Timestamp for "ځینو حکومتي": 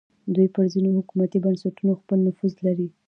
0.73-1.37